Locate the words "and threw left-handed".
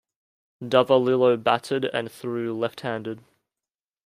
1.85-3.23